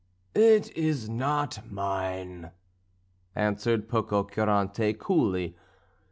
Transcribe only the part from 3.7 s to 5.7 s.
Pococurante coolly.